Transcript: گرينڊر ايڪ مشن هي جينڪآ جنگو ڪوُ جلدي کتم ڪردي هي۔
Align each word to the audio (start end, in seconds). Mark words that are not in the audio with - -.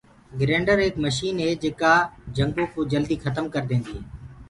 گرينڊر 0.39 0.81
ايڪ 0.85 0.95
مشن 1.05 1.35
هي 1.45 1.51
جينڪآ 1.65 1.93
جنگو 2.41 2.65
ڪوُ 2.73 2.81
جلدي 2.91 3.15
کتم 3.23 3.45
ڪردي 3.55 3.77
هي۔ 3.89 3.97